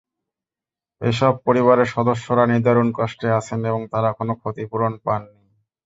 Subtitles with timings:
[1.01, 5.41] এসব পরিবারের সদস্যরা নিদারুণ কষ্টে আছেন এবং তাঁরা কোনো ক্ষতিপূরণ পাননি।